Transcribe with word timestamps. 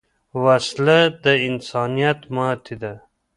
وسله 0.43 0.99
د 1.23 1.25
انسانیت 1.47 2.19
ماتې 2.35 2.75
ده 2.81 2.93